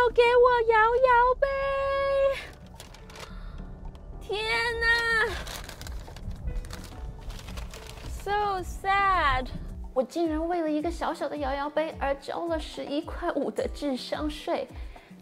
[0.00, 1.46] 有给我摇摇杯！
[4.22, 4.42] 天
[4.80, 4.86] 哪
[8.08, 9.46] ，so sad！
[9.92, 14.66] 我竟然为了一个小小的摇摇杯而交了十一块五的智商税。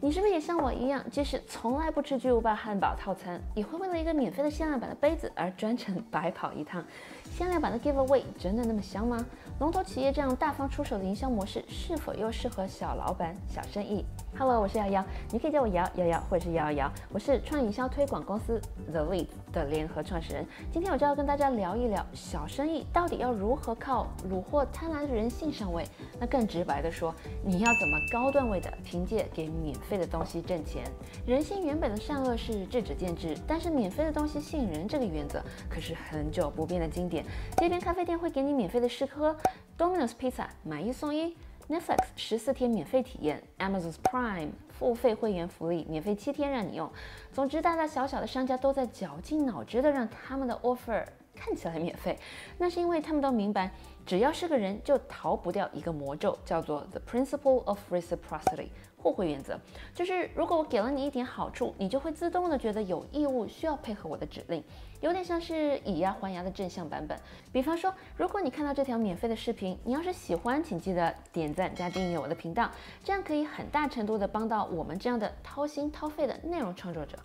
[0.00, 6.84] 你是不是也像我一样，即使从来不吃巨无霸汉堡套餐，也会为了一个免费的限量版的杯子而专程白跑一趟？
[7.32, 9.26] 限量版的 giveaway 真的那么香吗？
[9.58, 14.04] 龙头企业这样大方出手的营销模式，是否又适合小老板、小生意
[14.38, 16.88] ？Hello，我是瑶瑶，你可以叫我瑶瑶瑶，或者是瑶瑶。
[17.12, 18.60] 我是创营销推广公司
[18.92, 20.46] The Lead 的联合创始人。
[20.72, 25.84] 今天我就要跟大家聊一聊，小生意到底要如何靠虏获贪婪的人性上位？
[26.20, 27.12] 那更直白的说，
[27.44, 30.84] 你要怎么高段位的凭借给免费的东西挣钱？
[31.26, 37.24] 人性原本的善恶是智者见智，但是免费的东西吸引人这个原则可是很久不变的经典。
[37.56, 39.34] 街边咖啡店会给你免费的试喝。
[39.78, 41.34] Domino's Pizza 买一送一
[41.68, 46.90] ，Netflix 十四天免费体验，Amazon Prime 付费会员福利，免费七天让你用。
[47.32, 51.04] 总之，大大小小的商家都在绞尽脑汁的让他们的 offer
[51.38, 52.18] 看起来免费，
[52.58, 53.70] 那是因为他们都明白，
[54.04, 58.68] 只要是个人就逃不掉一个魔咒，叫做 The Principle of Reciprocity。
[59.00, 59.56] 互惠原则
[59.94, 64.60] 就是，如果我给了你一点好处，你就会自动的觉得有义务需要配合我的指令，
[65.00, 67.16] 有点像是以牙还牙的正向版本。
[67.52, 72.68] 比方说，如果你看到这条免费的视频，你要是喜欢，请记得点赞加订阅我的频道，
[73.04, 77.16] 这样可以很大程度的帮到我们这样的掏心掏肺的内容创作者，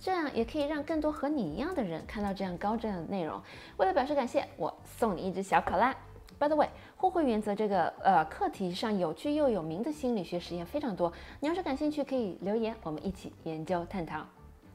[0.00, 3.38] 这样也可以让更多和你一样的人看到这样高质量的内容。
[3.76, 5.94] 为了表示感谢，我送你一只小考拉。
[6.38, 14.24] By the way，互惠原则这个呃课题上有趣又有名的心理学实验非常多，你要是感兴趣可以留言，我们一起研究探讨。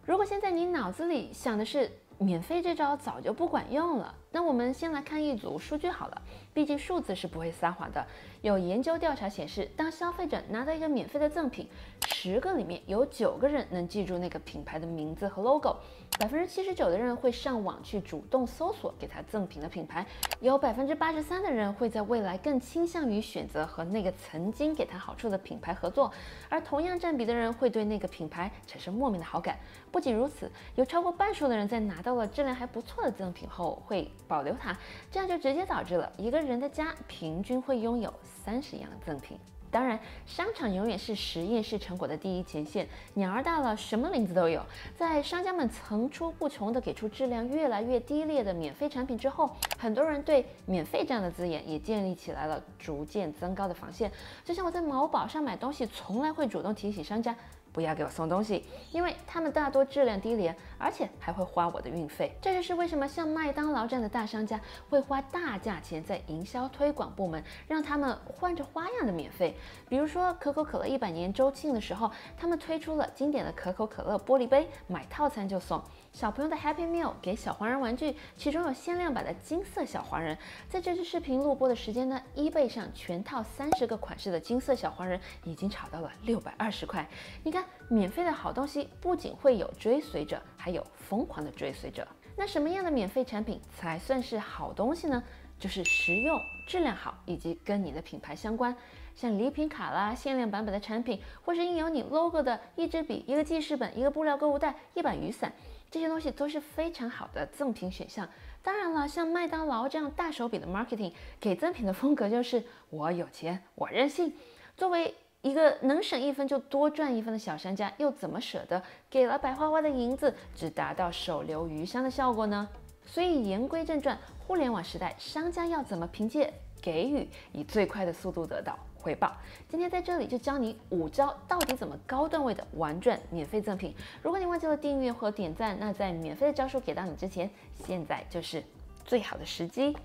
[0.06, 6.22] 如果现在你脑子里想的是免费这招早就不管用了，那我们先来看一组数据好了，
[6.54, 8.06] 毕竟数字是不会撒谎的。
[8.42, 11.68] 有研究调查显示，当消费者拿到一个免费的赠品，
[12.08, 15.76] 十个里面有九个人能记住那个品牌的名字和 logo。
[16.18, 20.06] 百分之七十九的人会上网去主动搜索给他赠品的品牌，
[20.40, 26.10] 有百分之八十三的人会在未来更倾向于选择和那个曾经给他好处的品牌合作，
[26.48, 29.60] 而同样占比的人会对那个品牌产生莫名的好感。
[29.92, 34.78] 不仅如此，有超过半数的人在拿到了质量还不错的赠品后会保留它，
[35.12, 39.40] 这样就直接导致了一个人的家平均会拥有三十样赠品。
[39.72, 42.88] 当然，商场永远是实验室成果的第一前线。
[43.16, 44.64] 鸟儿大了，什么林子都有。
[44.96, 54.10] 在商家们层出不穷地给出质量越来越低劣的免费产品之后，很多人对“免费”这样的字眼也建立起来了逐渐增高的防线。
[54.46, 57.36] 就像我在某宝上买东西，从来会主动提醒商家。
[57.76, 58.64] 不要给我送东西，
[58.94, 62.34] 因为他们大多质量低廉，而且还会花我的运费。
[62.42, 64.58] 这就是为什么像麦当劳这样的大商家
[64.90, 69.58] 会花大价钱在营销推广部门，让他们换着花样的免费。
[69.90, 75.84] 比如说可口可乐一百年周庆的时候，他们推出了经典的可口可乐玻璃杯，买套餐就送。
[76.14, 80.38] 小朋友的 Happy Meal 给小黄人玩具，其中有限量版的金色小黄人。
[80.70, 87.06] 在这支视频录播的时间呢，eBay 上全套三十个款式的金色小黄人已经炒到了六百二十块。
[87.44, 92.08] 你看，免费的好东西不仅会有追随者，还有疯狂的追随者。
[92.38, 95.24] 那什么样的免费产品才算是好东西呢？
[95.58, 96.38] 就是实用、
[96.68, 98.76] 质量好以及跟你的品牌相关，
[99.16, 105.54] 像礼品卡啦、限量版本的产品，或是印有你 logo 的一支笔、一个记事本、一个布料购物袋、一把雨伞。
[105.90, 108.28] 这些东西都是非常好的赠品选项。
[108.62, 114.34] 当然了，像麦当劳这样大手笔的 marketing 给赠品的风格就是我有钱，我任性。
[114.76, 115.16] 作为
[115.46, 122.68] 一个能省一分就多赚一分的小商家，又怎么舍得给了白花花的银子，只达到手留余香的效果呢？
[123.06, 124.18] 所以言归正传，
[124.48, 126.52] 互联网时代，商家要怎么凭借
[126.82, 128.76] 给予，以最快的速度得到？
[128.96, 129.38] 回报，
[129.70, 133.94] 今天在这里就教你五招，到底怎么高段位的玩转免费赠品。
[134.24, 137.48] 如果你忘记了订阅或点赞，那在免费的招数给到你之前，
[137.86, 138.64] 现在就是
[139.06, 139.96] 最好的时机。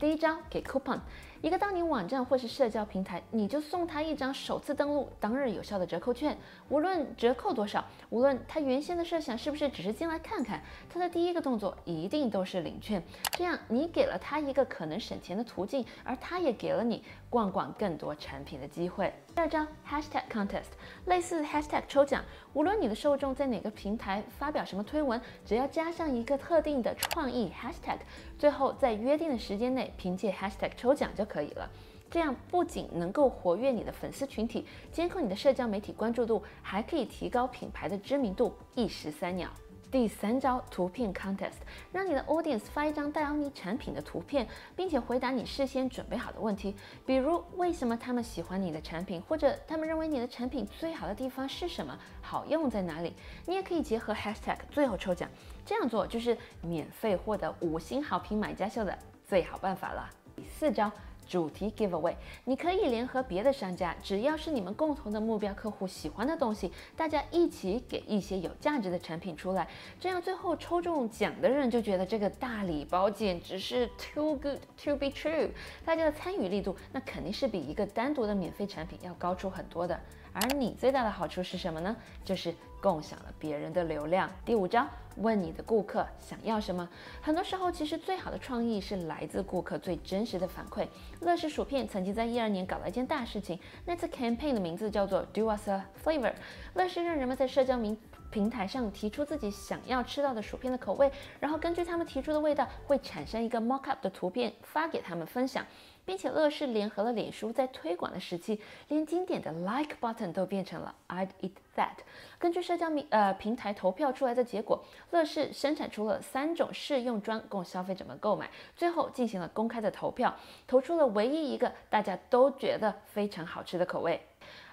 [0.00, 0.98] 第一招，给 coupon。
[1.42, 6.36] 一个当你网站或是社交平台，你就送他一张首次登录当日有效的折扣券。
[6.68, 13.02] 无论折扣多少，无论他原先的设想是不是只是进来看看，他的第一个动作一定都是领券。
[13.30, 19.10] 这样你给了他一个可能省钱的途径，而他也给了你逛逛更多产品的机会。
[19.34, 20.72] 第二招，hashtag contest，
[21.06, 22.22] 类似 hashtag 抽奖。
[22.52, 27.96] 无论你的受众在哪个平台发表什么推文，只要加上一个特定的创意 hashtag，
[28.38, 31.29] 最后在约定的时间内凭借 hashtag 抽奖就。
[31.30, 31.70] 可以了，
[32.10, 39.48] 这样不仅能够活跃你的粉丝群体，监控你的社交媒体关注度，还可以提高品牌的知名度，一石三鸟。
[39.92, 41.58] 第三招，图片 contest，
[41.90, 44.46] 让你的 audience 发一张带有你产品的图片，
[44.76, 53.12] 并且回答你事先准备好的问题，比如为什么他们喜欢你的产品，或者他们认为你的产品最好的地方是什么，好用在哪里。
[53.46, 55.28] 你也可以结合 hashtag 最后抽奖，
[55.66, 60.08] 这样做就是免费获得五星好评买家秀的最好办法了。
[60.36, 60.88] 第四招。
[61.30, 62.12] 主题 giveaway，
[62.42, 69.68] 你可以联合别的商家，只要是你们共同的目标客户喜欢的东西，大家一起给一些有价值的产品出来，
[70.00, 75.48] 这样最后抽中奖的人就觉得这个大礼包简直是 too good to be true，
[75.84, 80.00] 大家的参与力度那肯定是比一个单独的免费产品要高出很多的。
[80.32, 81.96] 而你最大的好处是什么呢？
[82.24, 84.30] 就是共享了别人的流量。
[84.44, 84.86] 第五招，
[85.16, 86.88] 问你的顾客想要什么。
[87.20, 90.86] 很多时候，其实最好的创意是来自顾客最真实的反馈。
[91.20, 96.32] 乐事薯片曾经在一二年搞了一件大事情，那次 campaign 的名字叫做 Do us a flavor。
[96.74, 97.96] 乐事让人们在社交名
[98.30, 105.66] 平台上提出自己想要吃到的薯片的口味，然后根据他们提出的味道，会产生一个 mock up 的图片发给他们分享。
[106.02, 111.98] 并且乐视联合了脸书，在推广的时期，连经典的 Like button 都变成了 I'd eat that。
[112.36, 120.34] 根据社交平呃平台投票出来的结果，乐视生产出了三种试用装供消费者们购买，最后进行了公开的投票，
[120.66, 124.20] 投出了唯一一个大家都觉得非常好吃的口味。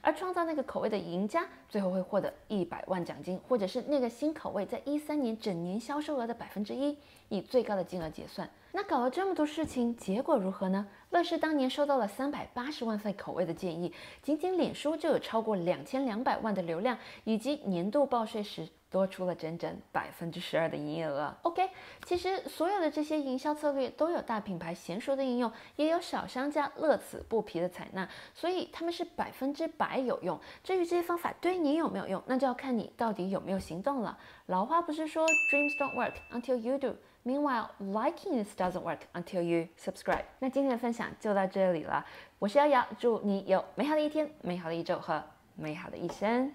[0.02, 6.98] 而创造那个口味的赢家，最后会获得一百万奖金，或者是那个新口味在一三年整年销售额的百分之一，
[7.30, 8.50] 以最高的金额结算。
[8.72, 10.88] 那搞了这么多事情，结果如何呢？
[11.10, 18.68] 乐视当年收到了三百八十万份口味的建议，仅仅脸书就有超过两千两百万的流量，以及年度报税时。
[18.90, 21.36] 多出了整整百分之十二的营业额。
[21.42, 21.70] OK，
[22.06, 30.40] 其实所有的这些营销策略都有大品牌娴熟的应用，也有小商家乐此不疲的采纳，所以他们是百分之百有用。
[30.64, 34.18] 至于这些方法对你有没有用，那就要看你到底有没有行动了。
[34.46, 36.96] 老话不是说 Dreams don't work until you do
[37.28, 40.24] Meanwhile, liking this doesn't work until you subscribe。
[40.40, 42.06] 那今天的分享就到这里了，
[42.40, 45.22] 我是瑶瑶，祝你有美好的一天、美好的一周和
[45.58, 46.50] 美好的一生。